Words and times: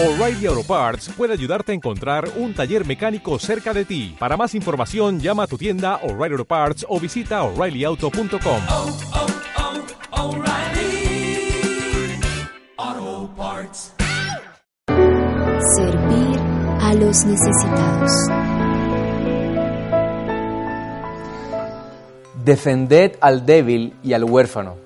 O'Reilly 0.00 0.46
Auto 0.46 0.62
Parts 0.62 1.10
puede 1.16 1.32
ayudarte 1.32 1.72
a 1.72 1.74
encontrar 1.74 2.30
un 2.36 2.54
taller 2.54 2.86
mecánico 2.86 3.36
cerca 3.40 3.74
de 3.74 3.84
ti. 3.84 4.14
Para 4.16 4.36
más 4.36 4.54
información, 4.54 5.18
llama 5.18 5.42
a 5.42 5.46
tu 5.48 5.58
tienda 5.58 5.96
O'Reilly 6.04 6.34
Auto 6.34 6.44
Parts 6.44 6.86
o 6.88 7.00
visita 7.00 7.42
oreillyauto.com. 7.42 8.60
oh, 8.70 8.96
oh, 12.78 13.30
Parts. 13.36 13.92
Servir 15.74 16.38
a 16.80 16.94
los 16.94 17.24
necesitados. 17.24 18.12
Defended 22.44 23.16
al 23.20 23.44
débil 23.44 23.96
y 24.04 24.12
al 24.12 24.22
huérfano. 24.22 24.76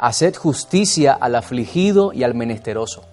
Haced 0.00 0.34
justicia 0.34 1.12
al 1.12 1.36
afligido 1.36 2.12
y 2.12 2.24
al 2.24 2.34
menesteroso. 2.34 3.04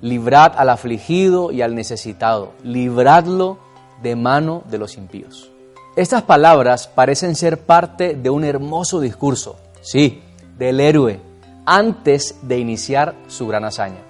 Librad 0.00 0.52
al 0.56 0.70
afligido 0.70 1.52
y 1.52 1.62
al 1.62 1.74
necesitado. 1.74 2.52
Libradlo 2.62 3.58
de 4.02 4.16
mano 4.16 4.62
de 4.70 4.78
los 4.78 4.96
impíos. 4.96 5.50
Estas 5.96 6.22
palabras 6.22 6.88
parecen 6.88 7.34
ser 7.34 7.60
parte 7.60 8.14
de 8.14 8.28
un 8.28 8.44
hermoso 8.44 9.00
discurso, 9.00 9.56
sí, 9.80 10.22
del 10.58 10.80
héroe, 10.80 11.20
antes 11.64 12.36
de 12.42 12.58
iniciar 12.58 13.14
su 13.28 13.46
gran 13.46 13.64
hazaña. 13.64 14.02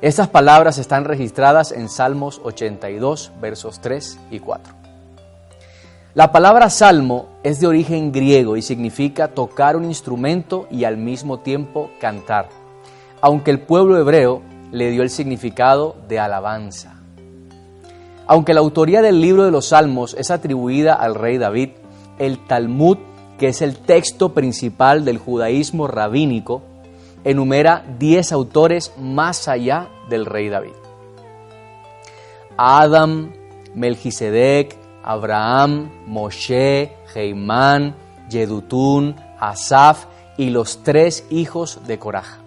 Estas 0.00 0.28
palabras 0.28 0.78
están 0.78 1.04
registradas 1.04 1.72
en 1.72 1.88
Salmos 1.88 2.40
82, 2.42 3.32
versos 3.40 3.80
3 3.80 4.18
y 4.30 4.38
4. 4.38 4.74
La 6.14 6.30
palabra 6.30 6.70
salmo 6.70 7.26
es 7.42 7.58
de 7.58 7.66
origen 7.66 8.12
griego 8.12 8.56
y 8.56 8.62
significa 8.62 9.28
tocar 9.28 9.76
un 9.76 9.84
instrumento 9.84 10.68
y 10.70 10.84
al 10.84 10.96
mismo 10.96 11.40
tiempo 11.40 11.90
cantar, 12.00 12.48
aunque 13.20 13.50
el 13.50 13.60
pueblo 13.60 13.98
hebreo 13.98 14.40
le 14.74 14.90
dio 14.90 15.04
el 15.04 15.10
significado 15.10 15.94
de 16.08 16.18
alabanza. 16.18 17.00
Aunque 18.26 18.54
la 18.54 18.60
autoría 18.60 19.02
del 19.02 19.20
libro 19.20 19.44
de 19.44 19.52
los 19.52 19.68
salmos 19.68 20.16
es 20.18 20.32
atribuida 20.32 20.94
al 20.94 21.14
rey 21.14 21.38
David, 21.38 21.70
el 22.18 22.44
Talmud, 22.44 22.98
que 23.38 23.48
es 23.48 23.62
el 23.62 23.76
texto 23.76 24.34
principal 24.34 25.04
del 25.04 25.18
judaísmo 25.18 25.86
rabínico, 25.86 26.62
enumera 27.22 27.84
10 28.00 28.32
autores 28.32 28.92
más 28.98 29.46
allá 29.46 29.88
del 30.10 30.26
rey 30.26 30.48
David. 30.48 30.72
Adam, 32.56 33.32
Melquisedec, 33.74 34.76
Abraham, 35.04 35.90
Moshe, 36.06 36.92
Heimán, 37.14 37.94
Yedutún, 38.28 39.14
Asaf 39.38 40.06
y 40.36 40.50
los 40.50 40.82
tres 40.82 41.24
hijos 41.30 41.80
de 41.86 41.98
Coraj. 42.00 42.43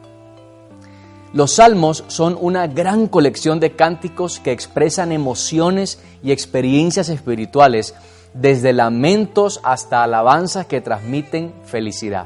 Los 1.38 1.52
salmos 1.52 2.04
son 2.08 2.36
una 2.42 2.66
gran 2.66 3.06
colección 3.06 3.60
de 3.60 3.74
cánticos 3.74 4.40
que 4.40 4.52
expresan 4.52 5.12
emociones 5.12 6.00
y 6.24 6.32
experiencias 6.32 7.10
espirituales, 7.10 7.94
desde 8.34 8.74
lamentos 8.74 9.60
hasta 9.62 10.02
alabanzas 10.02 10.66
que 10.66 10.82
transmiten 10.82 11.54
felicidad. 11.64 12.26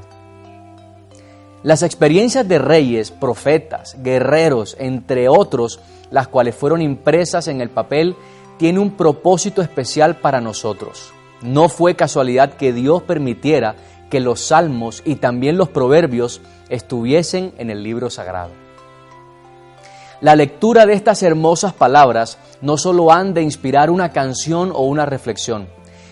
Las 1.62 1.84
experiencias 1.84 2.48
de 2.48 2.58
reyes, 2.58 3.12
profetas, 3.12 3.98
guerreros, 4.02 4.78
entre 4.80 5.28
otros, 5.28 5.81
las 6.09 6.30
cuales 6.30 6.56
fueron 6.56 6.81
impresas 6.81 7.50
en 7.50 7.59
el 7.59 7.70
papel, 7.70 8.16
tienen 8.58 8.81
un 8.81 8.92
propósito 8.92 9.62
especial 9.62 10.22
para 10.22 10.40
nosotros. 10.40 11.12
No 11.42 11.68
fue 11.68 11.98
casualidad 11.98 12.53
que 12.53 12.72
Dios 12.72 13.03
permitiera 13.03 13.75
que 14.09 14.22
los 14.22 14.40
salmos 14.40 15.03
y 15.03 15.16
también 15.16 15.58
los 15.58 15.68
proverbios 15.68 16.40
estuviesen 16.70 17.52
en 17.58 17.72
el 17.72 17.84
libro 17.84 18.09
sagrado. 18.09 18.70
La 20.22 20.36
lectura 20.36 20.86
de 20.86 20.94
estas 20.94 21.23
hermosas 21.23 21.73
palabras 21.73 22.38
no 22.61 22.77
solo 22.77 23.11
han 23.11 23.33
de 23.33 23.41
inspirar 23.41 23.89
una 23.89 24.11
canción 24.11 24.72
o 24.72 24.81
una 24.83 25.08
reflexión, 25.08 25.67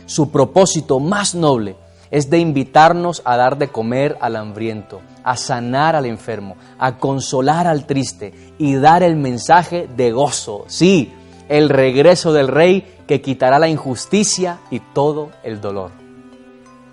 su 0.07 0.31
propósito 0.31 0.99
más 0.99 1.35
noble 1.35 1.75
es 2.09 2.31
de 2.31 2.39
invitarnos 2.39 3.22
a 3.23 3.38
dar 3.38 3.59
de 3.59 3.67
comer 3.67 4.17
al 4.19 4.35
hambriento, 4.35 5.01
a 5.23 5.38
sanar 5.38 5.95
al 5.95 6.07
enfermo, 6.07 6.56
a 6.79 6.97
consolar 6.97 7.67
al 7.67 7.85
triste 7.85 8.34
y 8.57 8.73
dar 8.73 9.03
el 9.03 9.16
mensaje 9.16 9.88
de 9.95 10.11
gozo, 10.11 10.66
sí, 10.66 11.13
el 11.47 11.69
regreso 11.69 12.34
del 12.34 12.47
Rey 12.47 12.97
que 13.07 13.22
quitará 13.22 13.59
la 13.59 13.69
injusticia 13.69 14.59
y 14.72 14.79
todo 14.79 15.29
el 15.44 15.61
dolor. 15.61 15.91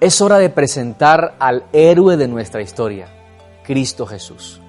Es 0.00 0.20
hora 0.20 0.36
de 0.36 0.50
presentar 0.50 1.36
al 1.38 1.64
héroe 1.72 2.18
de 2.18 2.28
nuestra 2.28 2.60
historia, 2.60 3.08
Cristo 3.64 4.04
Jesús. 4.06 4.60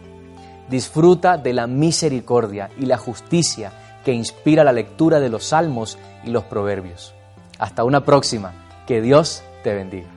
Disfruta 0.69 1.37
de 1.37 1.53
la 1.53 1.67
misericordia 1.67 2.69
y 2.77 2.85
la 2.85 2.97
justicia 2.97 3.71
que 4.03 4.13
inspira 4.13 4.63
la 4.63 4.73
lectura 4.73 5.19
de 5.19 5.29
los 5.29 5.45
salmos 5.45 5.97
y 6.23 6.29
los 6.29 6.43
proverbios. 6.45 7.13
Hasta 7.59 7.83
una 7.83 8.03
próxima. 8.03 8.53
Que 8.85 9.01
Dios 9.01 9.43
te 9.63 9.73
bendiga. 9.73 10.16